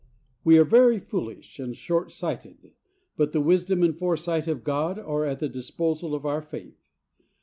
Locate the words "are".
0.57-0.63, 4.97-5.25